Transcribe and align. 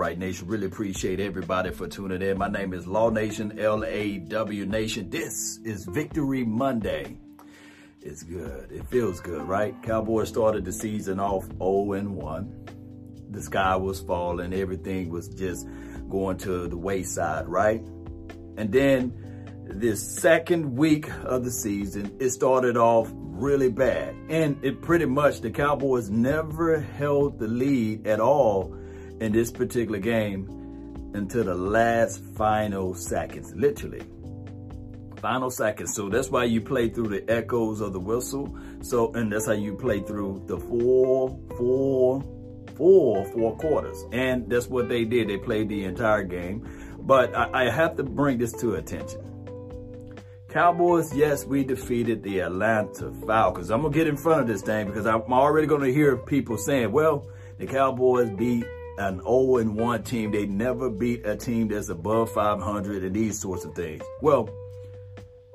Right 0.00 0.18
Nation. 0.18 0.48
Really 0.48 0.66
appreciate 0.66 1.20
everybody 1.20 1.70
for 1.72 1.86
tuning 1.86 2.22
in. 2.22 2.38
My 2.38 2.48
name 2.48 2.72
is 2.72 2.86
Law 2.86 3.10
Nation, 3.10 3.58
L-A-W 3.60 4.64
Nation. 4.64 5.10
This 5.10 5.58
is 5.62 5.84
Victory 5.84 6.42
Monday. 6.42 7.18
It's 8.00 8.22
good. 8.22 8.72
It 8.72 8.86
feels 8.88 9.20
good, 9.20 9.42
right? 9.42 9.74
Cowboys 9.82 10.30
started 10.30 10.64
the 10.64 10.72
season 10.72 11.20
off 11.20 11.46
0-1. 11.50 12.50
The 13.30 13.42
sky 13.42 13.76
was 13.76 14.00
falling. 14.00 14.54
Everything 14.54 15.10
was 15.10 15.28
just 15.28 15.68
going 16.08 16.38
to 16.38 16.66
the 16.66 16.78
wayside, 16.78 17.46
right? 17.46 17.82
And 18.56 18.72
then 18.72 19.12
this 19.66 20.00
second 20.16 20.78
week 20.78 21.10
of 21.24 21.44
the 21.44 21.52
season, 21.52 22.16
it 22.20 22.30
started 22.30 22.78
off 22.78 23.10
really 23.14 23.68
bad. 23.68 24.16
And 24.30 24.64
it 24.64 24.80
pretty 24.80 25.04
much, 25.04 25.42
the 25.42 25.50
Cowboys 25.50 26.08
never 26.08 26.80
held 26.80 27.38
the 27.38 27.48
lead 27.48 28.06
at 28.06 28.18
all 28.18 28.79
in 29.20 29.32
this 29.32 29.50
particular 29.50 29.98
game 29.98 30.48
until 31.14 31.44
the 31.44 31.54
last 31.54 32.22
final 32.36 32.94
seconds, 32.94 33.52
literally. 33.54 34.02
Final 35.20 35.50
seconds. 35.50 35.94
So 35.94 36.08
that's 36.08 36.30
why 36.30 36.44
you 36.44 36.60
play 36.60 36.88
through 36.88 37.08
the 37.08 37.30
echoes 37.30 37.80
of 37.80 37.92
the 37.92 38.00
whistle. 38.00 38.56
So, 38.80 39.12
and 39.12 39.30
that's 39.30 39.46
how 39.46 39.52
you 39.52 39.74
play 39.74 40.00
through 40.00 40.44
the 40.46 40.58
four, 40.58 41.38
four, 41.58 42.22
four, 42.76 43.24
four 43.26 43.56
quarters. 43.56 44.02
And 44.12 44.48
that's 44.48 44.66
what 44.68 44.88
they 44.88 45.04
did. 45.04 45.28
They 45.28 45.36
played 45.36 45.68
the 45.68 45.84
entire 45.84 46.22
game. 46.22 46.66
But 47.00 47.34
I, 47.34 47.66
I 47.66 47.70
have 47.70 47.96
to 47.96 48.02
bring 48.02 48.38
this 48.38 48.52
to 48.60 48.76
attention. 48.76 49.26
Cowboys, 50.48 51.14
yes, 51.14 51.44
we 51.44 51.62
defeated 51.64 52.22
the 52.22 52.40
Atlanta 52.40 53.12
Falcons. 53.26 53.70
I'm 53.70 53.82
going 53.82 53.92
to 53.92 53.98
get 53.98 54.08
in 54.08 54.16
front 54.16 54.40
of 54.40 54.48
this 54.48 54.62
thing 54.62 54.86
because 54.86 55.06
I'm 55.06 55.32
already 55.32 55.66
going 55.66 55.82
to 55.82 55.92
hear 55.92 56.16
people 56.16 56.56
saying, 56.56 56.90
well, 56.90 57.28
the 57.58 57.66
Cowboys 57.66 58.30
beat 58.30 58.64
an 59.00 59.20
0-1 59.20 60.04
team. 60.04 60.30
They 60.30 60.46
never 60.46 60.90
beat 60.90 61.26
a 61.26 61.36
team 61.36 61.68
that's 61.68 61.88
above 61.88 62.30
500 62.32 63.02
and 63.02 63.16
these 63.16 63.40
sorts 63.40 63.64
of 63.64 63.74
things. 63.74 64.02
Well, 64.20 64.48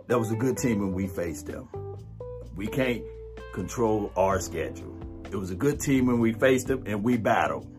that 0.08 0.20
was 0.20 0.32
a 0.32 0.36
good 0.36 0.58
team 0.58 0.80
when 0.80 0.94
we 0.94 1.08
faced 1.08 1.46
them. 1.46 1.70
We 2.56 2.68
can't 2.68 3.04
control 3.54 4.12
our 4.18 4.40
schedule. 4.40 4.98
It 5.32 5.36
was 5.36 5.52
a 5.52 5.56
good 5.56 5.80
team 5.80 6.08
when 6.08 6.20
we 6.20 6.34
faced 6.34 6.68
them 6.68 6.84
and 6.88 7.04
we 7.04 7.18
battled. 7.18 7.72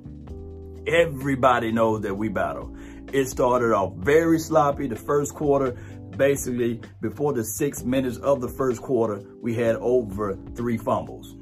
Everybody 0.86 1.72
knows 1.72 2.02
that 2.02 2.14
we 2.14 2.28
battled. 2.28 2.76
It 3.12 3.26
started 3.26 3.72
off 3.72 3.94
very 3.96 4.38
sloppy 4.38 4.86
the 4.86 4.96
first 4.96 5.34
quarter 5.34 5.76
basically 6.16 6.80
before 7.00 7.32
the 7.32 7.44
six 7.44 7.82
minutes 7.82 8.16
of 8.18 8.40
the 8.40 8.48
first 8.48 8.80
quarter, 8.80 9.22
we 9.42 9.54
had 9.54 9.76
over 9.76 10.38
three 10.54 10.78
fumbles. 10.78 11.36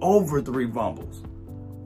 Over 0.00 0.40
three 0.40 0.70
fumbles. 0.70 1.22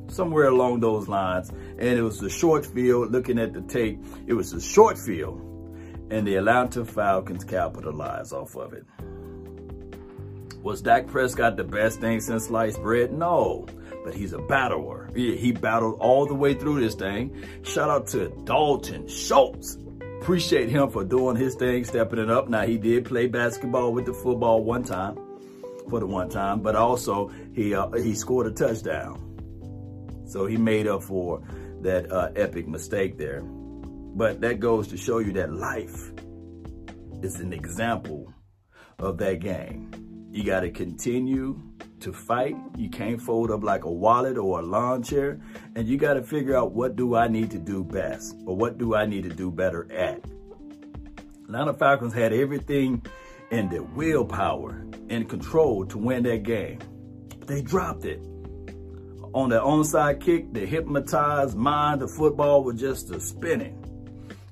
Somewhere 0.09 0.49
along 0.49 0.81
those 0.81 1.09
lines. 1.09 1.51
And 1.51 1.99
it 1.99 2.03
was 2.03 2.23
a 2.23 2.31
short 2.31 2.67
field. 2.67 3.13
Looking 3.13 3.39
at 3.39 3.53
the 3.53 3.61
tape, 3.63 4.03
it 4.27 4.35
was 4.35 4.53
a 4.53 4.61
short 4.61 4.99
field. 4.99 5.41
And 6.11 6.27
the 6.27 6.37
Atlanta 6.37 6.85
Falcons 6.85 7.45
capitalized 7.45 8.33
off 8.33 8.57
of 8.57 8.73
it. 8.73 8.87
Was 10.63 10.83
Dak 10.83 11.07
Prescott 11.07 11.57
the 11.57 11.65
best 11.65 12.01
thing 12.01 12.21
since 12.21 12.47
sliced 12.47 12.83
bread? 12.83 13.13
No, 13.13 13.67
but 14.05 14.15
he's 14.15 14.33
a 14.33 14.39
battler. 14.39 15.11
He, 15.15 15.37
he 15.37 15.53
battled 15.53 16.01
all 16.01 16.27
the 16.27 16.35
way 16.35 16.55
through 16.55 16.81
this 16.81 16.95
thing. 16.95 17.45
Shout 17.63 17.91
out 17.91 18.07
to 18.09 18.29
Dalton 18.45 19.07
Schultz 19.07 19.79
appreciate 20.21 20.69
him 20.69 20.91
for 20.91 21.05
doing 21.05 21.37
his 21.37 21.55
thing, 21.55 21.85
stepping 21.85 22.19
it 22.19 22.29
up. 22.29 22.49
Now, 22.49 22.67
he 22.67 22.77
did 22.77 23.05
play 23.05 23.29
basketball 23.29 23.93
with 23.93 24.05
the 24.05 24.13
football 24.13 24.63
one 24.63 24.83
time, 24.83 25.17
for 25.89 26.01
the 26.01 26.07
one 26.07 26.29
time, 26.29 26.61
but 26.61 26.77
also 26.77 27.31
he 27.55 27.75
uh, 27.75 27.91
he 27.93 28.15
scored 28.15 28.47
a 28.47 28.51
touchdown. 28.51 29.28
So 30.29 30.47
he 30.47 30.57
made 30.57 30.87
up 30.87 31.03
for 31.03 31.43
that 31.81 32.13
uh, 32.13 32.31
epic 32.37 32.69
mistake 32.69 33.17
there. 33.17 33.43
But 33.43 34.41
that 34.43 34.61
goes 34.61 34.89
to 34.89 34.97
show 34.97 35.19
you 35.19 35.33
that 35.33 35.53
life 35.53 36.13
is 37.23 37.41
an 37.41 37.53
example 37.53 38.33
of 38.99 39.17
that 39.19 39.41
game. 39.41 39.91
You 40.31 40.45
got 40.45 40.61
to 40.61 40.71
continue 40.71 41.61
to 42.01 42.13
fight. 42.13 42.57
You 42.77 42.91
can't 42.91 43.21
fold 43.21 43.51
up 43.51 43.63
like 43.63 43.85
a 43.85 43.91
wallet 43.91 44.37
or 44.37 44.61
a 44.61 44.63
lawn 44.63 45.03
chair. 45.03 45.41
And 45.75 45.89
you 45.89 45.97
got 45.97 46.15
to 46.15 46.23
figure 46.23 46.57
out 46.57 46.73
what 46.73 46.95
do 46.95 47.15
I 47.17 47.29
need 47.29 47.51
to 47.53 47.59
do 47.59 47.83
best 47.83 48.37
or 48.47 48.55
what 48.55 48.77
do 48.77 48.95
I 48.95 49.07
need 49.07 49.23
to 49.25 49.31
do 49.31 49.51
better 49.51 49.91
at. 49.91 50.23
Atlanta 51.45 51.73
Falcons 51.73 52.13
had 52.13 52.35
everything 52.35 53.03
in 53.51 53.71
their 53.71 53.83
willpower 53.83 54.85
and 55.09 55.29
control 55.29 55.87
to 55.87 55.97
win 55.97 56.23
that 56.25 56.43
game. 56.43 56.79
They 57.47 57.63
dropped 57.63 58.05
it. 58.05 58.21
On 59.39 59.51
the 59.51 59.61
onside 59.61 60.21
kick, 60.21 60.53
the 60.53 60.67
hypnotized 60.67 61.57
mind 61.57 62.03
of 62.03 62.11
football 62.11 62.65
was 62.65 62.81
just 62.81 63.13
a 63.13 63.21
spinning. 63.21 63.79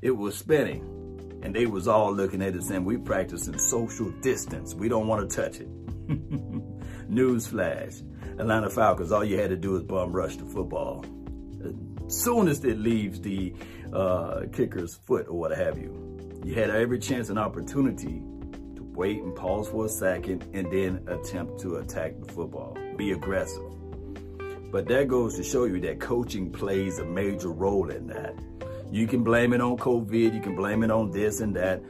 It 0.00 0.12
was 0.12 0.38
spinning. 0.38 1.40
And 1.42 1.52
they 1.52 1.66
was 1.66 1.88
all 1.88 2.14
looking 2.14 2.40
at 2.40 2.54
it 2.54 2.62
saying, 2.62 2.84
we 2.84 2.96
practicing 2.96 3.58
social 3.58 4.12
distance. 4.20 4.76
We 4.76 4.88
don't 4.88 5.08
want 5.08 5.28
to 5.28 5.36
touch 5.42 5.58
it. 5.58 5.68
Newsflash. 7.10 8.00
Atlanta 8.38 8.70
Falcons, 8.70 9.10
all 9.10 9.24
you 9.24 9.36
had 9.36 9.50
to 9.50 9.56
do 9.56 9.74
is 9.74 9.82
bum 9.82 10.12
rush 10.12 10.36
the 10.36 10.44
football. 10.44 11.04
As 12.06 12.22
soon 12.22 12.46
as 12.46 12.64
it 12.64 12.78
leaves 12.78 13.20
the 13.20 13.54
uh, 13.92 14.42
kicker's 14.52 14.94
foot 14.94 15.26
or 15.26 15.36
what 15.36 15.50
have 15.50 15.78
you, 15.78 16.40
you 16.44 16.54
had 16.54 16.70
every 16.70 17.00
chance 17.00 17.28
and 17.28 17.40
opportunity 17.40 18.22
to 18.76 18.84
wait 18.94 19.20
and 19.20 19.34
pause 19.34 19.68
for 19.68 19.86
a 19.86 19.88
second 19.88 20.48
and 20.54 20.70
then 20.70 21.02
attempt 21.08 21.58
to 21.62 21.78
attack 21.78 22.12
the 22.20 22.32
football. 22.32 22.78
Be 22.96 23.10
aggressive. 23.10 23.75
But 24.70 24.88
that 24.88 25.08
goes 25.08 25.36
to 25.36 25.42
show 25.42 25.64
you 25.64 25.80
that 25.80 26.00
coaching 26.00 26.50
plays 26.50 26.98
a 26.98 27.04
major 27.04 27.50
role 27.50 27.90
in 27.90 28.06
that. 28.08 28.34
You 28.90 29.06
can 29.06 29.24
blame 29.24 29.52
it 29.52 29.60
on 29.60 29.76
COVID, 29.76 30.34
you 30.34 30.40
can 30.40 30.54
blame 30.54 30.82
it 30.82 30.90
on 30.90 31.10
this 31.10 31.40
and 31.40 31.54
that. 31.56 31.82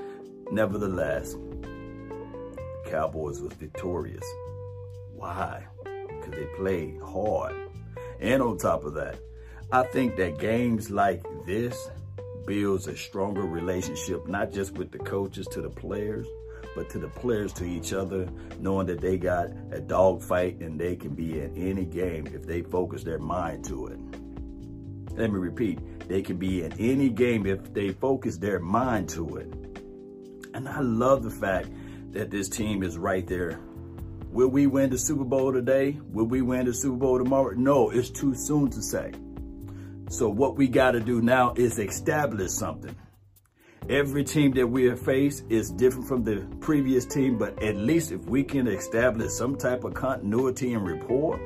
Nevertheless, 0.50 1.34
the 1.34 2.90
Cowboys 2.90 3.40
was 3.40 3.52
victorious. 3.54 4.24
Why? 5.14 5.64
Because 5.84 6.34
they 6.34 6.46
played 6.56 7.00
hard. 7.00 7.54
And 8.20 8.42
on 8.42 8.58
top 8.58 8.84
of 8.84 8.94
that, 8.94 9.18
I 9.72 9.82
think 9.84 10.16
that 10.16 10.38
games 10.38 10.90
like 10.90 11.24
this 11.44 11.90
builds 12.46 12.86
a 12.86 12.96
stronger 12.96 13.42
relationship, 13.42 14.26
not 14.28 14.52
just 14.52 14.72
with 14.74 14.92
the 14.92 14.98
coaches 14.98 15.46
to 15.48 15.60
the 15.60 15.70
players, 15.70 16.26
but 16.76 16.88
to 16.90 16.98
the 17.00 17.08
players 17.08 17.52
to 17.54 17.64
each 17.64 17.92
other, 17.92 18.28
knowing 18.60 18.86
that 18.86 19.00
they 19.00 19.16
got 19.16 19.48
a 19.72 19.80
dogfight 19.80 20.60
and 20.60 20.78
they 20.78 20.94
can 20.94 21.14
be 21.14 21.40
in 21.40 21.56
any 21.56 21.84
game 21.84 22.28
if 22.28 22.46
they 22.46 22.62
focus 22.62 23.02
their 23.02 23.18
mind 23.18 23.64
to 23.64 23.88
it. 23.88 23.98
Let 25.18 25.32
me 25.32 25.38
repeat, 25.40 26.08
they 26.08 26.22
can 26.22 26.36
be 26.36 26.62
in 26.62 26.72
any 26.78 27.08
game 27.08 27.46
if 27.46 27.74
they 27.74 27.90
focus 27.90 28.36
their 28.36 28.60
mind 28.60 29.08
to 29.10 29.38
it. 29.38 29.52
And 30.54 30.68
I 30.68 30.80
love 30.80 31.24
the 31.24 31.30
fact 31.30 31.70
that 32.12 32.30
this 32.30 32.48
team 32.48 32.84
is 32.84 32.96
right 32.96 33.26
there 33.26 33.58
Will 34.36 34.48
we 34.48 34.66
win 34.66 34.90
the 34.90 34.98
Super 34.98 35.24
Bowl 35.24 35.50
today? 35.50 35.98
Will 36.12 36.26
we 36.26 36.42
win 36.42 36.66
the 36.66 36.74
Super 36.74 36.96
Bowl 36.96 37.16
tomorrow? 37.16 37.54
No, 37.54 37.88
it's 37.88 38.10
too 38.10 38.34
soon 38.34 38.68
to 38.68 38.82
say. 38.82 39.12
So 40.10 40.28
what 40.28 40.56
we 40.56 40.68
got 40.68 40.90
to 40.90 41.00
do 41.00 41.22
now 41.22 41.54
is 41.56 41.78
establish 41.78 42.50
something. 42.50 42.94
Every 43.88 44.24
team 44.24 44.50
that 44.54 44.66
we 44.66 44.84
have 44.86 45.00
faced 45.00 45.44
is 45.48 45.70
different 45.70 46.08
from 46.08 46.24
the 46.24 46.44
previous 46.58 47.06
team, 47.06 47.38
but 47.38 47.62
at 47.62 47.76
least 47.76 48.10
if 48.10 48.24
we 48.24 48.42
can 48.42 48.66
establish 48.66 49.30
some 49.30 49.56
type 49.56 49.84
of 49.84 49.94
continuity 49.94 50.72
and 50.74 50.84
rapport. 50.84 51.38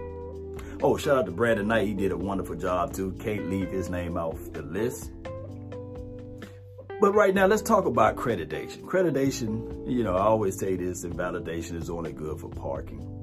Oh, 0.82 0.96
shout 0.96 1.18
out 1.18 1.26
to 1.26 1.32
Brandon 1.32 1.68
Knight. 1.68 1.88
He 1.88 1.92
did 1.92 2.12
a 2.12 2.16
wonderful 2.16 2.56
job 2.56 2.94
too. 2.94 3.12
Can't 3.20 3.50
leave 3.50 3.68
his 3.70 3.90
name 3.90 4.16
off 4.16 4.38
the 4.54 4.62
list. 4.62 5.10
But 6.98 7.12
right 7.12 7.34
now, 7.34 7.46
let's 7.46 7.60
talk 7.60 7.84
about 7.84 8.16
accreditation. 8.16 8.84
Accreditation, 8.84 9.90
you 9.90 10.02
know, 10.02 10.16
I 10.16 10.22
always 10.22 10.58
say 10.58 10.76
this, 10.76 11.04
and 11.04 11.14
validation 11.14 11.76
is 11.76 11.90
only 11.90 12.12
good 12.12 12.40
for 12.40 12.48
parking. 12.48 13.19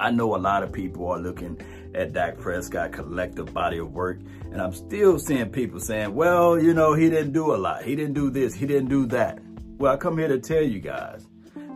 I 0.00 0.10
know 0.10 0.34
a 0.34 0.38
lot 0.38 0.62
of 0.62 0.72
people 0.72 1.06
are 1.08 1.18
looking 1.18 1.60
at 1.94 2.14
Dak 2.14 2.38
Prescott 2.38 2.92
collective 2.92 3.52
body 3.52 3.76
of 3.78 3.92
work, 3.92 4.20
and 4.50 4.62
I'm 4.62 4.72
still 4.72 5.18
seeing 5.18 5.50
people 5.50 5.78
saying, 5.78 6.14
well, 6.14 6.58
you 6.58 6.72
know, 6.72 6.94
he 6.94 7.10
didn't 7.10 7.32
do 7.32 7.54
a 7.54 7.58
lot. 7.58 7.82
He 7.82 7.94
didn't 7.96 8.14
do 8.14 8.30
this. 8.30 8.54
He 8.54 8.66
didn't 8.66 8.88
do 8.88 9.04
that. 9.06 9.40
Well, 9.76 9.92
I 9.92 9.98
come 9.98 10.16
here 10.16 10.28
to 10.28 10.38
tell 10.38 10.62
you 10.62 10.80
guys 10.80 11.26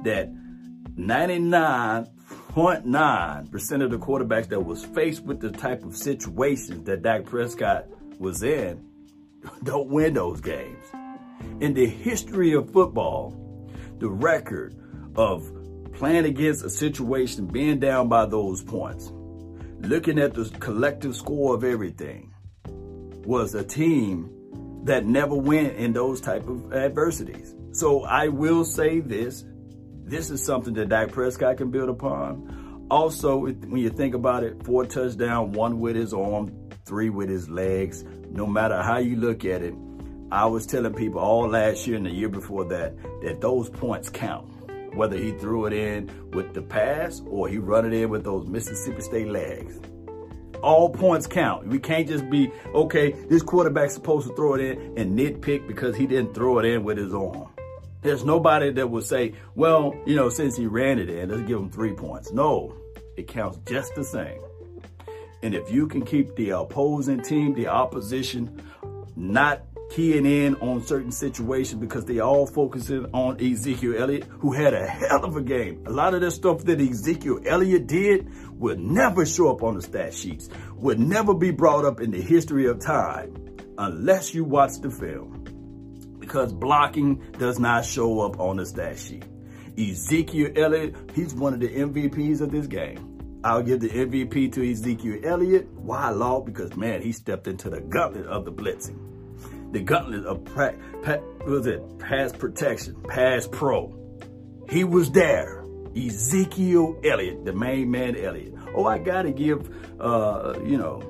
that 0.05 0.33
99.9% 0.97 3.85
of 3.85 3.91
the 3.91 3.99
quarterbacks 3.99 4.49
that 4.49 4.61
was 4.61 4.83
faced 4.85 5.25
with 5.25 5.41
the 5.41 5.51
type 5.51 5.85
of 5.85 5.97
situations 5.97 6.85
that 6.85 7.03
Dak 7.03 7.25
Prescott 7.27 7.89
was 8.19 8.43
in 8.43 8.83
don't 9.63 9.89
win 9.89 10.15
those 10.15 10.41
games. 10.41 10.87
In 11.61 11.75
the 11.75 11.87
history 11.87 12.55
of 12.55 12.71
football, 12.71 13.37
the 13.99 14.09
record 14.09 14.75
of 15.17 15.51
playing 15.95 16.25
against 16.25 16.65
a 16.65 16.71
situation, 16.71 17.47
being 17.47 17.79
down 17.79 18.09
by 18.09 18.27
those 18.27 18.63
points, 18.63 19.13
looking 19.81 20.19
at 20.19 20.35
the 20.35 20.45
collective 20.61 21.17
score 21.17 21.55
of 21.55 21.65
everything, 21.65 22.33
was 23.25 23.55
a 23.55 23.65
team 23.65 24.31
that 24.85 25.07
never 25.07 25.35
went 25.35 25.77
in 25.77 25.93
those 25.93 26.21
type 26.21 26.47
of 26.47 26.73
adversities. 26.73 27.55
So 27.73 28.05
I 28.05 28.29
will 28.29 28.65
say 28.65 29.01
this, 29.01 29.45
this 30.05 30.31
is 30.31 30.45
something 30.45 30.75
that 30.75 30.91
Dak 30.91 31.11
Prescott 31.11 31.57
can 31.57 31.71
build 31.71 31.89
upon. 31.89 32.87
Also, 32.91 33.39
when 33.39 33.79
you 33.79 33.89
think 33.89 34.15
about 34.15 34.45
it, 34.45 34.63
four 34.63 34.85
touchdown, 34.85 35.53
one 35.53 35.81
with 35.81 35.97
his 35.97 36.13
arm, 36.13 36.53
three 36.85 37.09
with 37.09 37.31
his 37.31 37.49
legs. 37.49 38.05
No 38.31 38.47
matter 38.47 38.83
how 38.83 38.99
you 38.99 39.17
look 39.17 39.45
at 39.47 39.63
it, 39.63 39.75
I 40.31 40.47
was 40.47 40.67
telling 40.67 40.93
people 40.93 41.21
all 41.21 41.49
last 41.49 41.87
year 41.87 41.97
and 41.97 42.05
the 42.05 42.11
year 42.11 42.29
before 42.29 42.65
that, 42.67 42.97
that 43.23 43.41
those 43.41 43.71
points 43.71 44.11
count. 44.11 44.51
Whether 44.95 45.17
he 45.17 45.33
threw 45.33 45.67
it 45.67 45.73
in 45.73 46.31
with 46.31 46.55
the 46.55 46.63
pass 46.63 47.21
or 47.27 47.49
he 47.49 47.59
run 47.59 47.85
it 47.85 47.93
in 47.93 48.11
with 48.11 48.25
those 48.25 48.47
Mississippi 48.47 49.01
State 49.01 49.29
legs. 49.29 49.81
All 50.63 50.89
points 50.89 51.27
count. 51.27 51.67
We 51.67 51.79
can't 51.79 52.09
just 52.09 52.29
be, 52.31 52.51
okay, 52.75 53.13
this 53.29 53.43
quarterback's 53.43 53.95
supposed 53.95 54.29
to 54.29 54.35
throw 54.35 54.55
it 54.55 54.61
in 54.61 54.97
and 54.97 55.19
nitpick 55.19 55.67
because 55.67 55.95
he 55.95 56.07
didn't 56.07 56.35
throw 56.35 56.59
it 56.59 56.65
in 56.65 56.85
with 56.85 56.97
his 56.97 57.13
arm. 57.13 57.49
There's 58.01 58.25
nobody 58.25 58.71
that 58.73 58.91
will 58.91 59.03
say, 59.03 59.35
well, 59.55 59.95
you 60.07 60.15
know, 60.15 60.29
since 60.29 60.57
he 60.57 60.67
ran 60.67 60.99
it 60.99 61.11
in, 61.11 61.31
let's 61.31 61.43
give 61.43 61.59
him 61.59 61.71
three 61.71 61.93
points. 61.93 62.33
No, 62.33 62.75
it 63.17 63.29
counts 63.29 63.59
just 63.67 63.95
the 63.95 64.05
same. 64.05 64.41
And 65.43 65.55
if 65.55 65.71
you 65.71 65.87
can 65.87 66.05
keep 66.05 66.35
the 66.37 66.51
opposing 66.51 67.23
team, 67.23 67.55
the 67.55 67.67
opposition, 67.67 68.63
not 69.17 69.63
keying 69.91 70.27
in 70.27 70.57
on 70.57 70.83
certain 70.85 71.13
situations 71.13 71.81
because 71.81 72.05
they 72.05 72.19
all 72.19 72.47
focusing 72.47 73.07
on 73.13 73.41
Ezekiel 73.41 73.95
Elliott, 73.97 74.25
who 74.25 74.53
had 74.53 74.75
a 74.75 74.87
hell 74.87 75.25
of 75.25 75.37
a 75.37 75.43
game. 75.43 75.85
A 75.87 75.91
lot 75.91 76.15
of 76.15 76.21
the 76.21 76.31
stuff 76.31 76.65
that 76.65 76.81
Ezekiel 76.81 77.41
Elliott 77.47 77.87
did 77.87 78.29
would 78.59 78.79
never 78.79 79.25
show 79.27 79.51
up 79.51 79.63
on 79.63 79.75
the 79.75 79.83
stat 79.83 80.15
sheets, 80.15 80.49
would 80.77 80.99
never 80.99 81.35
be 81.35 81.51
brought 81.51 81.85
up 81.85 82.01
in 82.01 82.11
the 82.11 82.21
history 82.21 82.67
of 82.67 82.81
time 82.81 83.57
unless 83.79 84.35
you 84.35 84.45
watch 84.45 84.81
the 84.81 84.91
film 84.91 85.45
because 86.25 86.53
blocking 86.53 87.23
does 87.39 87.59
not 87.59 87.85
show 87.85 88.21
up 88.21 88.41
on 88.41 88.57
the 88.57 88.65
stat 88.65 88.99
sheet. 88.99 89.25
Ezekiel 89.79 90.53
Elliott, 90.57 90.95
he's 91.15 91.35
one 91.35 91.53
of 91.53 91.61
the 91.61 91.69
MVPs 91.69 92.41
of 92.41 92.51
this 92.51 92.67
game. 92.67 93.11
I'll 93.45 93.63
give 93.63 93.81
the 93.81 93.91
MVP 93.91 94.53
to 94.53 94.71
Ezekiel 94.71 95.21
Elliott. 95.23 95.69
Why, 95.75 96.09
Law? 96.09 96.41
Because, 96.41 96.75
man, 96.77 97.03
he 97.03 97.13
stepped 97.13 97.47
into 97.47 97.69
the 97.69 97.83
gauntlet 97.83 98.27
of 98.27 98.47
the 98.47 98.53
blitzing. 98.53 99.14
The 99.75 99.81
gauntlet 99.81 100.25
of, 100.25 100.45
pa 100.45 100.71
pa 101.03 101.17
was 101.45 101.67
it, 101.67 101.99
pass 101.99 102.31
protection, 102.31 102.95
pass 103.09 103.49
pro. 103.49 103.93
He 104.71 104.85
was 104.85 105.11
there. 105.11 105.65
Ezekiel 105.97 107.01
Elliott, 107.03 107.45
the 107.45 107.53
main 107.53 107.91
man 107.91 108.15
Elliott. 108.15 108.55
Oh, 108.73 108.87
I 108.87 108.99
got 108.99 109.23
to 109.23 109.33
give, 109.33 109.69
uh, 110.01 110.55
you 110.65 110.79
know, 110.79 111.03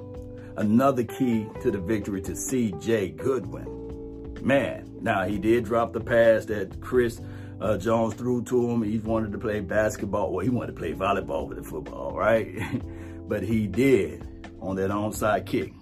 another 0.57 1.05
key 1.05 1.47
to 1.61 1.71
the 1.71 1.79
victory 1.79 2.23
to 2.23 2.35
C.J. 2.35 3.11
Goodwin. 3.11 4.39
Man, 4.41 4.97
now, 5.03 5.27
he 5.27 5.37
did 5.37 5.67
drop 5.67 5.93
the 5.93 6.01
pass 6.01 6.47
that 6.47 6.81
Chris 6.81 7.21
uh, 7.61 7.77
Jones 7.77 8.15
threw 8.15 8.43
to 8.45 8.71
him. 8.71 8.83
He 8.83 8.97
wanted 8.97 9.33
to 9.33 9.39
play 9.39 9.61
basketball. 9.61 10.33
Well, 10.33 10.43
he 10.43 10.49
wanted 10.49 10.75
to 10.75 10.79
play 10.79 10.95
volleyball 10.95 11.47
with 11.49 11.59
the 11.59 11.65
football, 11.65 12.17
right? 12.17 12.57
but 13.29 13.43
he 13.43 13.67
did 13.67 14.27
on 14.63 14.77
that 14.77 14.89
onside 14.89 15.45
kick. 15.45 15.75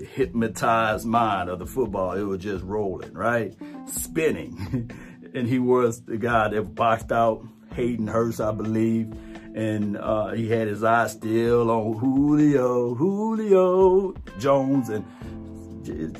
The 0.00 0.06
hypnotized 0.06 1.04
mind 1.04 1.50
of 1.50 1.58
the 1.58 1.66
football, 1.66 2.12
it 2.12 2.22
was 2.22 2.42
just 2.42 2.64
rolling, 2.64 3.12
right? 3.12 3.54
Spinning. 3.84 4.90
and 5.34 5.46
he 5.46 5.58
was 5.58 6.02
the 6.06 6.16
guy 6.16 6.48
that 6.48 6.74
boxed 6.74 7.12
out 7.12 7.44
Hayden 7.74 8.06
Hurst, 8.06 8.40
I 8.40 8.50
believe. 8.52 9.12
And 9.54 9.98
uh, 9.98 10.28
he 10.28 10.48
had 10.48 10.68
his 10.68 10.82
eye 10.82 11.06
still 11.08 11.70
on 11.70 11.98
Julio, 11.98 12.94
Julio 12.94 14.14
Jones. 14.38 14.88
And 14.88 15.04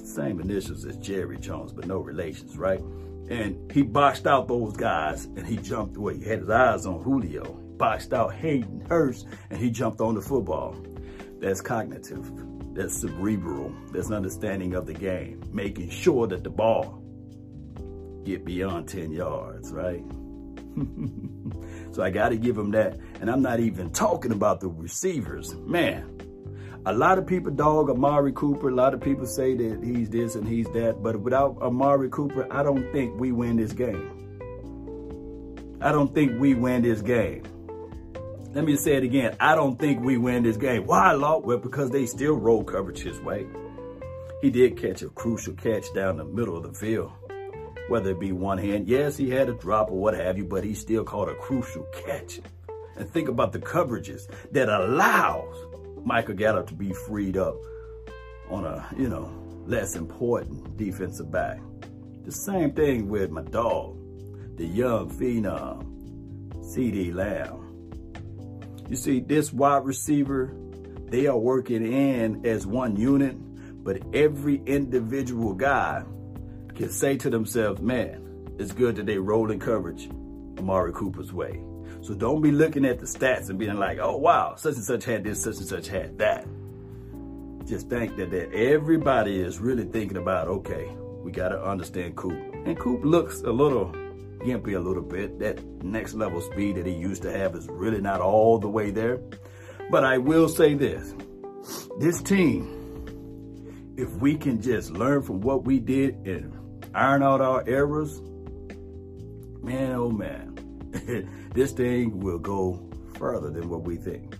same 0.06 0.40
initials 0.40 0.84
as 0.84 0.98
Jerry 0.98 1.38
Jones, 1.38 1.72
but 1.72 1.86
no 1.86 2.00
relations, 2.00 2.58
right? 2.58 2.80
And 3.30 3.72
he 3.72 3.80
boxed 3.80 4.26
out 4.26 4.46
those 4.46 4.76
guys 4.76 5.24
and 5.24 5.46
he 5.46 5.56
jumped 5.56 5.96
away. 5.96 6.18
He 6.18 6.24
had 6.24 6.40
his 6.40 6.50
eyes 6.50 6.84
on 6.84 7.02
Julio, 7.02 7.44
boxed 7.78 8.12
out 8.12 8.34
Hayden 8.34 8.84
Hurst, 8.90 9.26
and 9.48 9.58
he 9.58 9.70
jumped 9.70 10.02
on 10.02 10.16
the 10.16 10.20
football. 10.20 10.76
That's 11.38 11.62
cognitive. 11.62 12.30
That's 12.72 13.00
cerebral. 13.00 13.74
That's 13.92 14.10
understanding 14.10 14.74
of 14.74 14.86
the 14.86 14.94
game. 14.94 15.42
Making 15.52 15.90
sure 15.90 16.26
that 16.28 16.44
the 16.44 16.50
ball 16.50 17.02
get 18.24 18.44
beyond 18.44 18.88
10 18.88 19.12
yards, 19.12 19.72
right? 19.72 20.04
so 21.92 22.02
I 22.02 22.10
got 22.10 22.28
to 22.30 22.36
give 22.36 22.56
him 22.56 22.70
that. 22.72 22.98
And 23.20 23.30
I'm 23.30 23.42
not 23.42 23.60
even 23.60 23.90
talking 23.90 24.32
about 24.32 24.60
the 24.60 24.68
receivers. 24.68 25.54
Man, 25.54 26.18
a 26.86 26.92
lot 26.92 27.18
of 27.18 27.26
people 27.26 27.50
dog 27.50 27.90
Amari 27.90 28.32
Cooper. 28.32 28.68
A 28.68 28.74
lot 28.74 28.94
of 28.94 29.00
people 29.00 29.26
say 29.26 29.54
that 29.54 29.82
he's 29.82 30.08
this 30.08 30.34
and 30.34 30.46
he's 30.46 30.68
that. 30.68 31.02
But 31.02 31.20
without 31.20 31.60
Amari 31.60 32.08
Cooper, 32.08 32.46
I 32.50 32.62
don't 32.62 32.90
think 32.92 33.18
we 33.18 33.32
win 33.32 33.56
this 33.56 33.72
game. 33.72 34.16
I 35.82 35.92
don't 35.92 36.14
think 36.14 36.38
we 36.40 36.54
win 36.54 36.82
this 36.82 37.02
game. 37.02 37.42
Let 38.52 38.64
me 38.64 38.74
say 38.74 38.96
it 38.96 39.04
again. 39.04 39.36
I 39.38 39.54
don't 39.54 39.78
think 39.78 40.02
we 40.02 40.18
win 40.18 40.42
this 40.42 40.56
game. 40.56 40.84
Why, 40.84 41.12
Law? 41.12 41.38
Well, 41.38 41.58
because 41.58 41.90
they 41.90 42.04
still 42.06 42.34
roll 42.34 42.64
coverage 42.64 42.98
his 42.98 43.20
way. 43.20 43.46
He 44.42 44.50
did 44.50 44.76
catch 44.76 45.02
a 45.02 45.08
crucial 45.08 45.54
catch 45.54 45.84
down 45.94 46.16
the 46.16 46.24
middle 46.24 46.56
of 46.56 46.64
the 46.64 46.72
field. 46.72 47.12
Whether 47.88 48.10
it 48.10 48.18
be 48.18 48.32
one 48.32 48.58
hand, 48.58 48.88
yes, 48.88 49.16
he 49.16 49.30
had 49.30 49.48
a 49.48 49.52
drop 49.52 49.92
or 49.92 50.00
what 50.00 50.14
have 50.14 50.36
you, 50.36 50.44
but 50.44 50.64
he 50.64 50.74
still 50.74 51.04
caught 51.04 51.28
a 51.28 51.34
crucial 51.36 51.86
catch. 52.04 52.40
And 52.96 53.08
think 53.08 53.28
about 53.28 53.52
the 53.52 53.60
coverages 53.60 54.28
that 54.50 54.68
allows 54.68 55.54
Michael 56.04 56.34
Gallup 56.34 56.66
to 56.68 56.74
be 56.74 56.92
freed 56.92 57.36
up 57.36 57.54
on 58.48 58.64
a, 58.64 58.84
you 58.98 59.08
know, 59.08 59.30
less 59.64 59.94
important 59.94 60.76
defensive 60.76 61.30
back. 61.30 61.60
The 62.24 62.32
same 62.32 62.72
thing 62.72 63.08
with 63.08 63.30
my 63.30 63.42
dog, 63.42 63.96
the 64.56 64.66
young 64.66 65.08
phenom, 65.08 65.84
CeeDee 66.56 67.14
Lamb. 67.14 67.69
You 68.90 68.96
see, 68.96 69.20
this 69.20 69.52
wide 69.52 69.84
receiver, 69.84 70.52
they 71.06 71.28
are 71.28 71.38
working 71.38 71.86
in 71.86 72.44
as 72.44 72.66
one 72.66 72.96
unit, 72.96 73.36
but 73.84 74.02
every 74.12 74.60
individual 74.66 75.54
guy 75.54 76.02
can 76.74 76.90
say 76.90 77.16
to 77.18 77.30
themselves, 77.30 77.80
man, 77.80 78.48
it's 78.58 78.72
good 78.72 78.96
that 78.96 79.06
they 79.06 79.16
roll 79.16 79.52
in 79.52 79.60
coverage 79.60 80.10
Amari 80.58 80.92
Cooper's 80.92 81.32
way. 81.32 81.62
So 82.00 82.14
don't 82.14 82.42
be 82.42 82.50
looking 82.50 82.84
at 82.84 82.98
the 82.98 83.06
stats 83.06 83.48
and 83.48 83.60
being 83.60 83.78
like, 83.78 83.98
oh, 84.00 84.16
wow, 84.16 84.56
such 84.56 84.74
and 84.74 84.82
such 84.82 85.04
had 85.04 85.22
this, 85.22 85.40
such 85.40 85.58
and 85.58 85.66
such 85.66 85.86
had 85.86 86.18
that. 86.18 86.44
Just 87.66 87.88
think 87.88 88.16
that, 88.16 88.32
that 88.32 88.52
everybody 88.52 89.40
is 89.40 89.60
really 89.60 89.84
thinking 89.84 90.16
about, 90.16 90.48
okay, 90.48 90.90
we 91.22 91.30
got 91.30 91.50
to 91.50 91.62
understand 91.62 92.16
Coop. 92.16 92.36
And 92.66 92.76
Coop 92.76 93.04
looks 93.04 93.42
a 93.42 93.52
little 93.52 93.94
gimpy 94.40 94.76
a 94.76 94.80
little 94.80 95.02
bit. 95.02 95.38
That 95.38 95.62
next 95.82 96.14
level 96.14 96.40
speed 96.40 96.76
that 96.76 96.86
he 96.86 96.92
used 96.92 97.22
to 97.22 97.32
have 97.32 97.54
is 97.54 97.68
really 97.68 98.00
not 98.00 98.20
all 98.20 98.58
the 98.58 98.68
way 98.68 98.90
there. 98.90 99.20
But 99.90 100.04
I 100.04 100.18
will 100.18 100.48
say 100.48 100.74
this, 100.74 101.14
this 101.98 102.22
team, 102.22 103.94
if 103.96 104.10
we 104.16 104.36
can 104.36 104.60
just 104.60 104.90
learn 104.90 105.22
from 105.22 105.40
what 105.40 105.64
we 105.64 105.78
did 105.78 106.14
and 106.26 106.86
iron 106.94 107.22
out 107.22 107.40
our 107.40 107.64
errors, 107.66 108.20
man, 109.62 109.92
oh 109.92 110.10
man, 110.10 110.56
this 111.54 111.72
thing 111.72 112.20
will 112.20 112.38
go 112.38 112.88
further 113.18 113.50
than 113.50 113.68
what 113.68 113.82
we 113.82 113.96
think. 113.96 114.38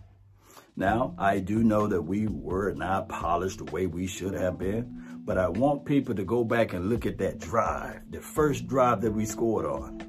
Now, 0.77 1.15
I 1.19 1.41
do 1.41 1.63
know 1.63 1.87
that 1.89 2.03
we 2.03 2.27
were 2.27 2.73
not 2.73 3.09
polished 3.09 3.59
the 3.59 3.65
way 3.65 3.87
we 3.87 4.07
should 4.07 4.35
have 4.35 4.59
been, 4.59 5.00
but 5.25 5.39
I 5.39 5.49
want 5.49 5.85
people 5.85 6.15
to 6.15 6.25
go 6.25 6.45
back 6.45 6.73
and 6.73 6.89
look 6.89 7.07
at 7.07 7.19
that 7.19 7.39
drive, 7.39 8.01
the 8.11 8.21
first 8.21 8.67
drive 8.67 9.01
that 9.03 9.13
we 9.13 9.25
scored 9.25 9.67
on. 9.67 10.07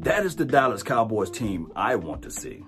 That 0.00 0.24
is 0.24 0.36
the 0.36 0.44
Dallas 0.44 0.82
Cowboys 0.82 1.30
team 1.30 1.70
I 1.76 1.96
want 1.96 2.22
to 2.22 2.30
see. 2.30 2.64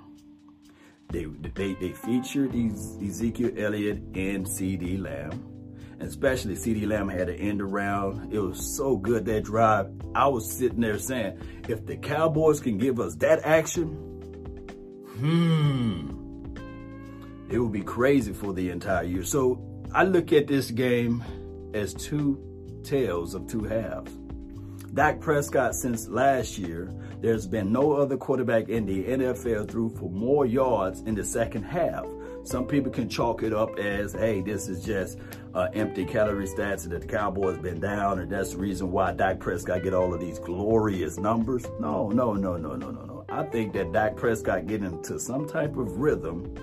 They, 1.10 1.24
they, 1.24 1.74
they 1.74 1.92
featured 1.92 2.54
Ezekiel 2.54 3.52
Elliott 3.56 3.98
and 4.14 4.46
CeeDee 4.46 5.00
Lamb 5.00 5.54
especially 6.00 6.54
CeeDee 6.54 6.86
Lamb 6.86 7.08
had 7.08 7.28
an 7.28 7.36
end 7.36 7.60
around. 7.62 8.32
It 8.32 8.38
was 8.38 8.76
so 8.76 8.96
good 8.96 9.24
that 9.26 9.44
drive. 9.44 9.90
I 10.14 10.26
was 10.28 10.50
sitting 10.50 10.80
there 10.80 10.98
saying, 10.98 11.38
if 11.68 11.86
the 11.86 11.96
Cowboys 11.96 12.60
can 12.60 12.78
give 12.78 13.00
us 13.00 13.14
that 13.16 13.40
action, 13.44 13.88
hmm, 15.18 16.54
it 17.50 17.58
would 17.58 17.72
be 17.72 17.82
crazy 17.82 18.32
for 18.32 18.52
the 18.52 18.70
entire 18.70 19.04
year. 19.04 19.24
So 19.24 19.62
I 19.92 20.04
look 20.04 20.32
at 20.32 20.46
this 20.46 20.70
game 20.70 21.22
as 21.74 21.92
two 21.92 22.40
tales 22.82 23.34
of 23.34 23.46
two 23.46 23.64
halves. 23.64 24.12
Dak 24.94 25.20
Prescott, 25.20 25.74
since 25.74 26.08
last 26.08 26.56
year, 26.56 26.92
there's 27.20 27.46
been 27.46 27.72
no 27.72 27.92
other 27.94 28.16
quarterback 28.16 28.68
in 28.68 28.86
the 28.86 29.04
NFL 29.04 29.68
threw 29.68 29.88
for 29.90 30.08
more 30.08 30.46
yards 30.46 31.00
in 31.00 31.14
the 31.16 31.24
second 31.24 31.64
half. 31.64 32.06
Some 32.44 32.66
people 32.66 32.92
can 32.92 33.08
chalk 33.08 33.42
it 33.42 33.52
up 33.52 33.78
as, 33.78 34.12
hey, 34.12 34.40
this 34.42 34.68
is 34.68 34.84
just 34.84 35.18
uh, 35.54 35.68
empty 35.72 36.04
calorie 36.04 36.46
stats 36.46 36.84
and 36.84 36.92
that 36.92 37.00
the 37.00 37.08
Cowboys 37.08 37.58
been 37.58 37.80
down 37.80 38.20
and 38.20 38.30
that's 38.30 38.50
the 38.52 38.58
reason 38.58 38.92
why 38.92 39.12
Dak 39.12 39.40
Prescott 39.40 39.82
get 39.82 39.94
all 39.94 40.12
of 40.14 40.20
these 40.20 40.38
glorious 40.38 41.18
numbers. 41.18 41.64
No, 41.80 42.10
no, 42.10 42.34
no, 42.34 42.56
no, 42.56 42.76
no, 42.76 42.90
no, 42.90 43.04
no. 43.04 43.24
I 43.30 43.42
think 43.44 43.72
that 43.72 43.92
Dak 43.92 44.16
Prescott 44.16 44.66
get 44.66 44.82
into 44.82 45.18
some 45.18 45.48
type 45.48 45.76
of 45.76 45.96
rhythm 45.96 46.54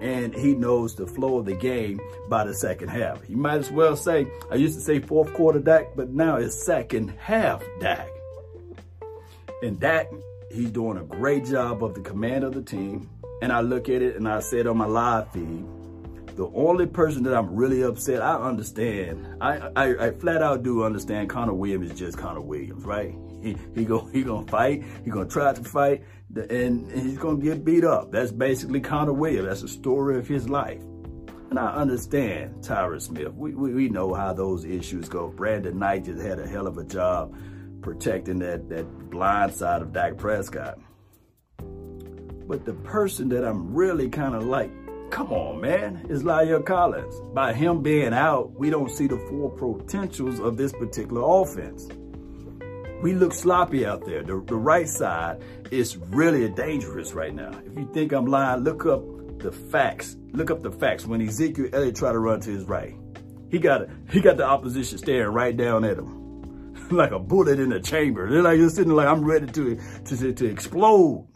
and 0.00 0.34
he 0.34 0.54
knows 0.54 0.94
the 0.94 1.06
flow 1.06 1.38
of 1.38 1.46
the 1.46 1.54
game 1.54 2.00
by 2.28 2.44
the 2.44 2.54
second 2.54 2.88
half. 2.88 3.28
You 3.28 3.36
might 3.36 3.58
as 3.58 3.70
well 3.70 3.96
say, 3.96 4.26
I 4.50 4.56
used 4.56 4.74
to 4.74 4.80
say 4.80 5.00
fourth 5.00 5.32
quarter 5.34 5.58
Dak, 5.58 5.96
but 5.96 6.10
now 6.10 6.36
it's 6.36 6.64
second 6.64 7.12
half 7.18 7.62
Dak. 7.80 8.08
And 9.62 9.78
Dak, 9.80 10.08
he's 10.50 10.70
doing 10.70 10.98
a 10.98 11.04
great 11.04 11.44
job 11.44 11.82
of 11.82 11.94
the 11.94 12.00
command 12.00 12.44
of 12.44 12.54
the 12.54 12.62
team. 12.62 13.10
and 13.40 13.52
I 13.52 13.60
look 13.60 13.88
at 13.88 14.02
it 14.02 14.16
and 14.16 14.28
I 14.28 14.40
said 14.40 14.66
on 14.66 14.76
my 14.76 14.86
live 14.86 15.30
feed, 15.32 15.64
the 16.36 16.48
only 16.54 16.86
person 16.86 17.24
that 17.24 17.34
I'm 17.34 17.54
really 17.54 17.82
upset, 17.82 18.22
I 18.22 18.36
understand. 18.36 19.26
I, 19.40 19.70
I, 19.74 20.06
I 20.06 20.10
flat 20.12 20.42
out 20.42 20.62
do 20.62 20.84
understand 20.84 21.30
Connor 21.30 21.54
Williams 21.54 21.90
is 21.90 21.98
just 21.98 22.16
Connor 22.18 22.40
Williams, 22.40 22.84
right? 22.84 23.14
He 23.42 23.56
he 23.74 23.84
go 23.84 24.04
he 24.06 24.22
gonna 24.22 24.46
fight. 24.46 24.84
He 25.04 25.10
gonna 25.10 25.28
try 25.28 25.52
to 25.52 25.64
fight, 25.64 26.02
and, 26.34 26.90
he's 26.92 27.18
gonna 27.18 27.38
get 27.38 27.64
beat 27.64 27.84
up. 27.84 28.10
That's 28.12 28.32
basically 28.32 28.80
Connor 28.80 29.12
Williams. 29.12 29.48
That's 29.48 29.62
the 29.62 29.68
story 29.68 30.18
of 30.18 30.28
his 30.28 30.48
life. 30.48 30.82
And 31.50 31.58
I 31.58 31.72
understand 31.74 32.62
Tyron 32.62 33.00
Smith. 33.00 33.32
We, 33.32 33.54
we, 33.54 33.72
we 33.72 33.88
know 33.88 34.12
how 34.12 34.34
those 34.34 34.64
issues 34.64 35.08
go. 35.08 35.28
Brandon 35.28 35.78
Knight 35.78 36.04
just 36.04 36.20
had 36.20 36.38
a 36.38 36.46
hell 36.46 36.66
of 36.66 36.76
a 36.76 36.84
job 36.84 37.34
protecting 37.80 38.38
that, 38.40 38.68
that 38.68 38.84
blind 39.10 39.54
side 39.54 39.80
of 39.80 39.92
Dak 39.92 40.18
Prescott. 40.18 40.78
But 41.58 42.64
the 42.66 42.74
person 42.74 43.28
that 43.30 43.44
I'm 43.44 43.74
really 43.74 44.08
kind 44.08 44.34
of 44.34 44.44
like 44.44 44.70
Come 45.10 45.32
on, 45.32 45.60
man. 45.60 46.06
is 46.10 46.22
La'el 46.22 46.64
Collins. 46.64 47.20
By 47.32 47.54
him 47.54 47.82
being 47.82 48.12
out, 48.12 48.52
we 48.52 48.68
don't 48.68 48.90
see 48.90 49.06
the 49.06 49.16
full 49.30 49.48
potentials 49.48 50.38
of 50.38 50.56
this 50.56 50.72
particular 50.72 51.22
offense. 51.22 51.88
We 53.00 53.12
look 53.12 53.32
sloppy 53.32 53.86
out 53.86 54.04
there. 54.04 54.22
The, 54.22 54.42
the 54.44 54.56
right 54.56 54.88
side 54.88 55.40
is 55.70 55.96
really 55.96 56.48
dangerous 56.48 57.12
right 57.12 57.32
now. 57.32 57.52
If 57.64 57.78
you 57.78 57.88
think 57.92 58.12
I'm 58.12 58.26
lying, 58.26 58.64
look 58.64 58.86
up 58.86 59.02
the 59.38 59.52
facts. 59.52 60.16
Look 60.32 60.50
up 60.50 60.62
the 60.62 60.72
facts. 60.72 61.06
When 61.06 61.22
Ezekiel 61.22 61.68
Elliott 61.72 61.94
tried 61.94 62.12
to 62.12 62.18
run 62.18 62.40
to 62.40 62.50
his 62.50 62.64
right, 62.64 62.96
he 63.50 63.58
got 63.58 63.88
he 64.10 64.20
got 64.20 64.36
the 64.36 64.44
opposition 64.44 64.98
staring 64.98 65.32
right 65.32 65.56
down 65.56 65.84
at 65.84 65.96
him, 65.96 66.88
like 66.90 67.12
a 67.12 67.20
bullet 67.20 67.60
in 67.60 67.72
a 67.72 67.80
chamber. 67.80 68.28
They're 68.28 68.42
like 68.42 68.58
just 68.58 68.76
sitting 68.76 68.92
like 68.92 69.06
I'm 69.06 69.24
ready 69.24 69.46
to 69.46 69.80
to 70.06 70.32
to 70.32 70.46
explode 70.46 71.28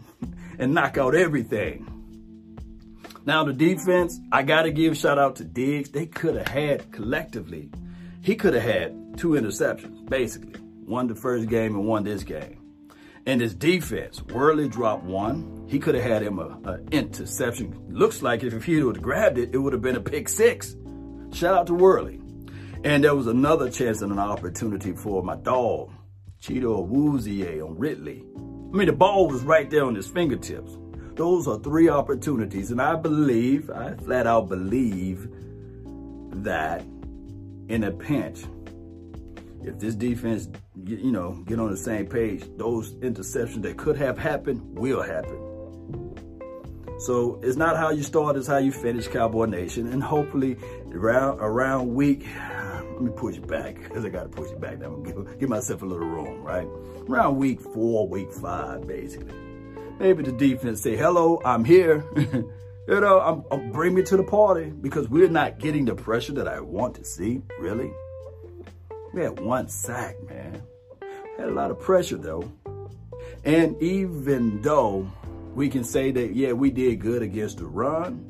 and 0.58 0.74
knock 0.74 0.98
out 0.98 1.14
everything. 1.14 1.88
Now 3.24 3.44
the 3.44 3.52
defense, 3.52 4.18
I 4.32 4.42
got 4.42 4.62
to 4.62 4.72
give 4.72 4.96
shout 4.96 5.18
out 5.18 5.36
to 5.36 5.44
Diggs. 5.44 5.90
They 5.90 6.06
could 6.06 6.34
have 6.34 6.48
had 6.48 6.90
collectively, 6.90 7.70
he 8.20 8.34
could 8.34 8.54
have 8.54 8.64
had 8.64 9.16
two 9.16 9.30
interceptions, 9.30 10.08
basically. 10.08 10.60
One 10.84 11.06
the 11.06 11.14
first 11.14 11.48
game 11.48 11.74
and 11.74 11.86
won 11.86 12.04
this 12.04 12.24
game. 12.24 12.58
And 13.24 13.40
his 13.40 13.54
defense, 13.54 14.20
Worley 14.22 14.68
dropped 14.68 15.04
one. 15.04 15.66
He 15.68 15.78
could 15.78 15.94
have 15.94 16.04
had 16.04 16.22
him 16.22 16.38
an 16.40 16.88
interception. 16.90 17.78
Looks 17.88 18.20
like 18.20 18.42
if 18.42 18.64
he 18.64 18.82
would 18.82 18.96
have 18.96 19.02
grabbed 19.02 19.38
it, 19.38 19.50
it 19.54 19.58
would 19.58 19.72
have 19.72 19.82
been 19.82 19.96
a 19.96 20.00
pick 20.00 20.28
six. 20.28 20.76
Shout 21.32 21.54
out 21.54 21.66
to 21.68 21.74
Worley. 21.74 22.20
And 22.84 23.04
there 23.04 23.14
was 23.14 23.28
another 23.28 23.70
chance 23.70 24.02
and 24.02 24.10
an 24.10 24.18
opportunity 24.18 24.92
for 24.92 25.22
my 25.22 25.36
dog, 25.36 25.90
Chido 26.40 26.88
Awuzie 26.88 27.64
on 27.64 27.78
Ridley. 27.78 28.24
I 28.36 28.76
mean, 28.76 28.88
the 28.88 28.92
ball 28.92 29.28
was 29.28 29.44
right 29.44 29.70
there 29.70 29.84
on 29.84 29.94
his 29.94 30.08
fingertips. 30.08 30.76
Those 31.14 31.46
are 31.46 31.60
three 31.60 31.88
opportunities. 31.88 32.72
And 32.72 32.82
I 32.82 32.96
believe, 32.96 33.70
I 33.70 33.94
flat 33.94 34.26
out 34.26 34.48
believe 34.48 35.28
that 36.42 36.80
in 37.68 37.84
a 37.84 37.92
pinch, 37.92 38.44
if 39.64 39.78
this 39.78 39.94
defense, 39.94 40.48
you 40.84 41.12
know, 41.12 41.32
get 41.46 41.58
on 41.58 41.70
the 41.70 41.76
same 41.76 42.06
page, 42.06 42.44
those 42.56 42.94
interceptions 42.94 43.62
that 43.62 43.76
could 43.76 43.96
have 43.96 44.18
happened 44.18 44.78
will 44.78 45.02
happen. 45.02 45.38
So 46.98 47.40
it's 47.42 47.56
not 47.56 47.76
how 47.76 47.90
you 47.90 48.02
start, 48.02 48.36
it's 48.36 48.46
how 48.46 48.58
you 48.58 48.72
finish 48.72 49.08
Cowboy 49.08 49.46
Nation. 49.46 49.88
And 49.88 50.02
hopefully 50.02 50.56
around 50.92 51.40
around 51.40 51.94
week, 51.94 52.26
let 52.92 53.00
me 53.00 53.10
push 53.14 53.36
it 53.36 53.46
back 53.46 53.76
because 53.76 54.04
I 54.04 54.08
got 54.08 54.22
to 54.24 54.28
push 54.28 54.50
it 54.50 54.60
back. 54.60 54.80
Gonna 54.80 55.02
give, 55.02 55.38
give 55.40 55.48
myself 55.48 55.82
a 55.82 55.86
little 55.86 56.06
room, 56.06 56.42
right? 56.42 56.68
Around 57.08 57.38
week 57.38 57.60
four, 57.60 58.08
week 58.08 58.32
five, 58.32 58.86
basically 58.86 59.34
maybe 60.02 60.24
the 60.24 60.32
defense 60.32 60.80
say, 60.80 60.96
hello, 60.96 61.40
I'm 61.44 61.64
here. 61.64 62.04
you 62.16 62.50
know, 62.88 63.20
I'm, 63.20 63.44
I'm, 63.52 63.70
bring 63.70 63.94
me 63.94 64.02
to 64.02 64.16
the 64.16 64.24
party 64.24 64.70
because 64.70 65.08
we're 65.08 65.28
not 65.28 65.60
getting 65.60 65.84
the 65.84 65.94
pressure 65.94 66.32
that 66.32 66.48
I 66.48 66.60
want 66.60 66.96
to 66.96 67.04
see, 67.04 67.42
really. 67.60 67.92
We 69.12 69.22
had 69.22 69.40
one 69.40 69.68
sack, 69.68 70.16
man. 70.28 70.62
Had 71.38 71.48
a 71.48 71.52
lot 71.52 71.70
of 71.70 71.80
pressure, 71.80 72.16
though. 72.16 72.50
And 73.44 73.80
even 73.82 74.62
though 74.62 75.10
we 75.54 75.68
can 75.68 75.84
say 75.84 76.10
that, 76.12 76.34
yeah, 76.34 76.52
we 76.52 76.70
did 76.70 77.00
good 77.00 77.22
against 77.22 77.58
the 77.58 77.66
run, 77.66 78.24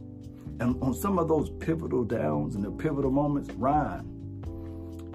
and 0.60 0.82
on 0.82 0.94
some 0.94 1.18
of 1.18 1.28
those 1.28 1.50
pivotal 1.50 2.04
downs 2.04 2.54
and 2.54 2.64
the 2.64 2.70
pivotal 2.70 3.10
moments, 3.10 3.50
Ryan, 3.52 4.08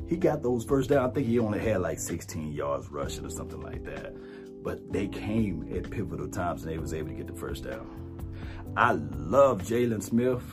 he 0.08 0.16
got 0.16 0.42
those 0.42 0.64
first 0.64 0.90
down. 0.90 1.10
I 1.10 1.14
think 1.14 1.28
he 1.28 1.40
only 1.40 1.60
had 1.60 1.82
like 1.82 2.00
16 2.00 2.54
yards 2.54 2.90
rushing 2.90 3.26
or 3.26 3.30
something 3.30 3.62
like 3.62 3.84
that 3.86 4.14
but 4.68 4.92
they 4.92 5.08
came 5.08 5.66
at 5.74 5.90
pivotal 5.90 6.28
times 6.28 6.64
and 6.64 6.70
they 6.74 6.78
was 6.78 6.94
able 6.94 7.08
to 7.08 7.14
get 7.14 7.26
the 7.26 7.32
first 7.32 7.64
down. 7.64 7.90
I 8.76 8.92
love 8.92 9.62
Jaylon 9.62 10.04
Smith. 10.04 10.44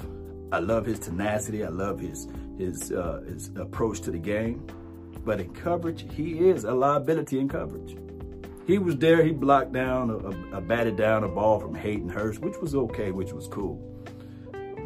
I 0.52 0.60
love 0.60 0.86
his 0.86 1.00
tenacity. 1.00 1.64
I 1.64 1.68
love 1.68 1.98
his 1.98 2.28
his 2.56 2.92
uh, 2.92 3.24
his 3.26 3.50
approach 3.56 4.02
to 4.02 4.12
the 4.12 4.18
game. 4.20 4.64
But 5.24 5.40
in 5.40 5.52
coverage, 5.54 6.06
he 6.12 6.48
is 6.48 6.64
a 6.64 6.72
liability 6.72 7.38
in 7.38 7.48
coverage. 7.48 7.96
He 8.66 8.78
was 8.78 8.96
there. 8.96 9.22
He 9.22 9.32
blocked 9.32 9.72
down, 9.72 10.10
a, 10.10 10.56
a 10.56 10.60
batted 10.60 10.96
down 10.96 11.24
a 11.24 11.28
ball 11.28 11.60
from 11.60 11.74
Hayden 11.74 12.08
Hurst, 12.08 12.40
which 12.40 12.56
was 12.60 12.74
okay, 12.74 13.10
which 13.10 13.32
was 13.32 13.46
cool. 13.46 13.78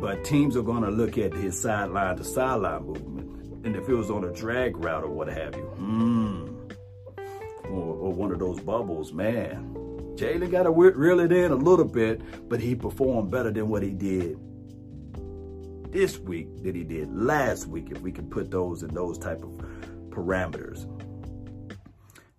But 0.01 0.25
teams 0.25 0.57
are 0.57 0.63
going 0.63 0.83
to 0.83 0.91
look 0.91 1.19
at 1.19 1.33
his 1.33 1.61
sideline 1.61 2.17
to 2.17 2.25
sideline 2.25 2.87
movement. 2.87 3.65
And 3.65 3.77
if 3.77 3.89
it 3.89 3.95
was 3.95 4.11
on 4.11 4.25
a 4.25 4.33
drag 4.33 4.77
route 4.77 5.05
or 5.05 5.11
what 5.11 5.29
have 5.29 5.55
you, 5.57 5.63
hmm, 5.63 6.49
or, 7.65 7.95
or 7.95 8.13
one 8.13 8.33
of 8.33 8.39
those 8.39 8.61
bubbles, 8.61 9.13
man. 9.13 9.75
Jaylon 10.17 10.51
got 10.51 10.65
to 10.65 10.71
reel 10.71 11.21
it 11.21 11.31
in 11.31 11.53
a 11.53 11.57
little 11.57 11.85
bit, 11.85 12.49
but 12.49 12.61
he 12.61 12.75
performed 12.75 13.31
better 13.31 13.53
than 13.53 13.69
what 13.69 13.83
he 13.83 13.91
did 13.91 14.39
this 15.91 16.19
week 16.19 16.63
than 16.63 16.75
he 16.75 16.85
did 16.85 17.15
last 17.15 17.67
week, 17.67 17.91
if 17.91 18.01
we 18.01 18.13
can 18.13 18.29
put 18.29 18.51
those 18.51 18.83
in 18.83 18.95
those 18.95 19.19
type 19.19 19.43
of 19.43 19.51
parameters. 20.19 20.87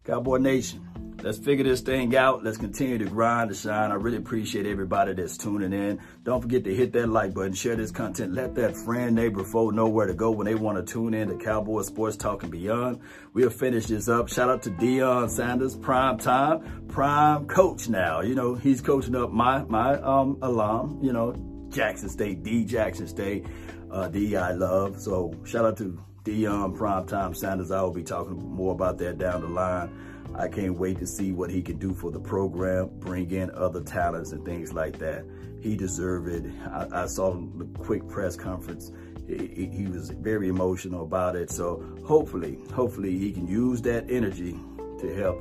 Cowboy 0.06 0.38
Nation, 0.38 0.90
Let's 1.22 1.38
figure 1.38 1.66
this 1.66 1.82
thing 1.82 2.16
out. 2.16 2.46
Let's 2.46 2.56
continue 2.58 2.98
to 2.98 3.04
grind 3.04 3.50
to 3.50 3.56
shine. 3.56 3.92
I 3.92 3.96
really 3.96 4.16
appreciate 4.16 4.66
everybody 4.66 5.14
that's 5.14 5.38
tuning 5.38 5.74
in. 5.74 6.00
Don't 6.24 6.42
forget 6.42 6.64
to 6.64 6.74
hit 6.74 6.94
that 6.94 7.08
like 7.10 7.34
button, 7.34 7.52
share 7.52 7.76
this 7.76 7.92
content. 7.92 8.34
Let 8.34 8.56
that 8.56 8.78
friend, 8.78 9.16
neighbor, 9.16 9.44
foe 9.44 9.70
know 9.70 9.90
where 9.90 10.08
to 10.08 10.14
go 10.14 10.32
when 10.32 10.46
they 10.46 10.56
want 10.56 10.78
to 10.78 10.94
tune 10.94 11.14
in 11.14 11.28
to 11.28 11.36
Cowboy 11.36 11.82
Sports 11.82 12.16
Talk 12.16 12.44
and 12.44 12.52
Beyond. 12.52 13.02
We'll 13.34 13.50
finish 13.50 13.88
this 13.88 14.08
up. 14.08 14.30
Shout 14.30 14.50
out 14.50 14.64
to 14.64 14.70
Deion 14.72 15.30
Sanders, 15.30 15.76
prime 15.76 16.18
time, 16.20 16.86
prime 16.88 17.48
coach 17.48 17.90
now. 17.90 18.22
You 18.22 18.36
know, 18.36 18.56
he's 18.56 18.80
coaching 18.80 19.16
up 19.16 19.30
my, 19.30 19.64
my 19.64 19.96
um 19.96 20.38
alum, 20.42 21.00
you 21.04 21.12
know, 21.12 21.36
Jackson 21.68 22.08
State, 22.08 22.44
D 22.44 22.64
Jackson 22.64 23.10
State, 23.10 23.46
uh, 23.92 24.08
D 24.08 24.38
I 24.38 24.54
love. 24.54 25.02
So 25.02 25.34
shout 25.44 25.66
out 25.66 25.76
to 25.80 26.00
Deion 26.24 26.78
Primetime 26.78 27.36
Sanders. 27.36 27.72
I 27.72 27.82
will 27.82 27.92
be 27.92 28.04
talking 28.04 28.38
more 28.38 28.74
about 28.74 28.98
that 29.00 29.18
down 29.18 29.42
the 29.42 29.48
line. 29.48 29.90
I 30.36 30.48
can't 30.48 30.78
wait 30.78 31.00
to 31.00 31.08
see 31.08 31.32
what 31.32 31.50
he 31.50 31.62
can 31.62 31.78
do 31.78 31.94
for 31.94 32.12
the 32.12 32.20
program, 32.20 32.90
bring 33.00 33.32
in 33.32 33.50
other 33.52 33.82
talents 33.82 34.32
and 34.32 34.46
things 34.46 34.74
like 34.74 35.00
that. 35.00 35.26
He 35.62 35.76
deserved 35.76 36.28
it. 36.28 36.46
I, 36.68 37.04
I 37.04 37.06
saw 37.08 37.34
the 37.34 37.66
quick 37.80 38.08
press 38.08 38.36
conference. 38.36 38.92
He, 39.28 39.70
he, 39.72 39.88
was 39.88 40.10
very 40.10 40.48
emotional 40.48 41.04
about 41.04 41.36
it. 41.36 41.52
So 41.52 41.84
hopefully, 42.06 42.58
hopefully 42.74 43.18
he 43.18 43.32
can 43.32 43.48
use 43.48 43.82
that 43.84 44.10
energy 44.10 44.58
to 45.00 45.16
help 45.16 45.40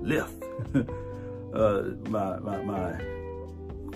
lift 0.00 0.42
uh, 1.54 1.82
my, 2.08 2.38
my, 2.38 2.62
my 2.62 3.00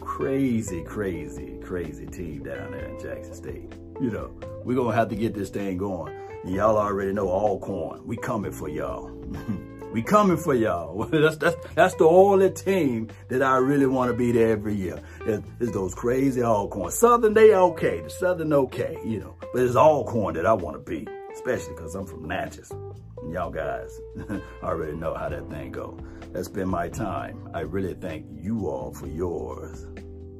crazy, 0.01 0.83
crazy, 0.83 1.59
crazy 1.63 2.07
team 2.07 2.43
down 2.43 2.73
there 2.73 2.87
in 2.87 3.01
Jackson 3.01 3.35
State. 3.35 3.73
You 4.01 4.11
know, 4.11 4.31
we're 4.65 4.75
going 4.75 4.91
to 4.93 4.97
have 4.97 5.09
to 5.11 5.17
get 5.17 5.35
this 5.35 5.51
thing 5.51 5.79
going. 5.79 6.15
Y'all 6.45 6.77
already 6.77 7.13
know 7.13 7.29
Alcorn. 7.29 8.07
We 8.07 8.17
coming 8.17 8.53
for 8.53 8.69
y'all. 8.69 9.11
We 9.93 10.03
coming 10.03 10.39
for 10.39 10.55
y'all. 10.55 11.05
that's, 11.13 11.37
that's, 11.37 11.57
that's 11.75 11.95
the 11.97 12.07
only 12.07 12.51
team 12.51 13.09
that 13.29 13.43
I 13.43 13.59
really 13.59 13.85
want 13.85 14.11
to 14.11 14.17
be 14.17 14.33
there 14.33 14.53
every 14.53 14.75
year. 14.75 14.99
Is, 15.27 15.43
those 15.73 15.95
crazy 15.95 16.43
Alcorn. 16.43 16.91
Southern, 16.91 17.35
they 17.35 17.55
okay. 17.55 18.01
The 18.01 18.09
Southern 18.09 18.55
okay, 18.55 18.97
you 19.05 19.21
know. 19.21 19.37
But 19.53 19.63
it's 19.63 19.77
Alcorn 19.77 20.35
that 20.37 20.47
I 20.47 20.55
want 20.55 20.77
to 20.77 20.91
be, 20.91 21.07
especially 21.35 21.75
because 21.75 21.95
I'm 21.95 22.07
from 22.07 22.27
Natchez. 22.27 22.71
And 22.71 23.33
y'all 23.35 23.51
guys 23.51 24.01
already 24.63 24.97
know 24.97 25.13
how 25.15 25.29
that 25.29 25.51
thing 25.51 25.73
go. 25.73 25.99
That's 26.33 26.49
been 26.49 26.71
my 26.71 26.89
time. 26.89 27.51
I 27.53 27.61
really 27.61 27.95
thank 27.95 28.25
you 28.33 28.69
all 28.69 28.95
for 28.95 29.07
yours. 29.07 29.87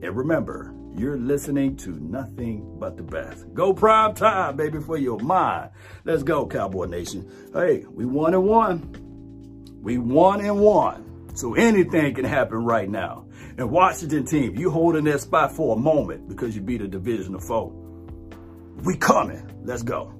And 0.03 0.17
remember, 0.17 0.75
you're 0.95 1.17
listening 1.17 1.77
to 1.77 1.91
nothing 1.91 2.77
but 2.79 2.97
the 2.97 3.03
best. 3.03 3.55
Go 3.55 3.73
prime 3.73 4.15
time, 4.15 4.57
baby, 4.57 4.81
for 4.81 4.99
your 4.99 5.19
mind. 5.21 5.71
Let's 6.05 6.23
go, 6.23 6.47
Cowboy 6.47 6.87
Nation. 6.87 7.31
Hey, 7.55 7.85
we 7.89 8.05
one 8.05 8.35
and 8.35 8.45
one. 8.45 9.79
We 9.81 9.99
one 9.99 10.41
and 10.41 10.61
one. 10.61 11.31
So 11.35 11.55
anything 11.55 12.15
can 12.15 12.25
happen 12.25 12.65
right 12.65 12.91
now. 12.91 13.27
And 13.57 13.71
Washington 13.71 14.27
team, 14.27 14.57
you 14.57 14.71
holding 14.71 15.05
that 15.05 15.21
spot 15.21 15.53
for 15.55 15.77
a 15.77 15.79
moment 15.79 16.29
because 16.29 16.55
you 16.55 16.63
beat 16.63 16.83
a 16.83 16.89
division 16.89 17.35
of 17.35 17.45
foe. 17.45 17.73
We 18.83 18.97
coming. 18.97 19.49
Let's 19.65 19.83
go. 19.83 20.15